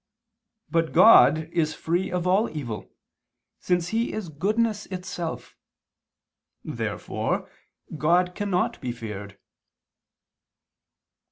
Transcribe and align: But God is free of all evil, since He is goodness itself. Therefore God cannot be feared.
But 0.67 0.93
God 0.93 1.47
is 1.53 1.75
free 1.75 2.11
of 2.11 2.25
all 2.25 2.49
evil, 2.49 2.89
since 3.59 3.89
He 3.89 4.13
is 4.13 4.29
goodness 4.29 4.87
itself. 4.87 5.55
Therefore 6.63 7.47
God 7.95 8.33
cannot 8.33 8.81
be 8.81 8.91
feared. 8.91 9.37